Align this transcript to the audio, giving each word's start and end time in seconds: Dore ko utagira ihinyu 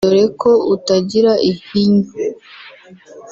Dore 0.05 0.25
ko 0.41 0.51
utagira 0.75 1.31
ihinyu 1.51 2.09